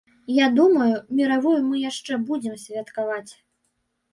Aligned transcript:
Я 0.35 0.45
думаю, 0.59 0.95
міравую 1.19 1.53
мы 1.67 1.81
яшчэ 1.83 2.17
будзем 2.31 2.57
святкаваць. 2.65 3.31